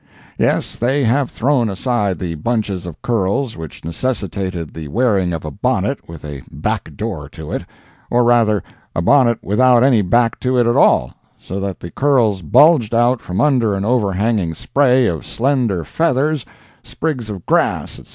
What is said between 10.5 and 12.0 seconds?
it at all, so that the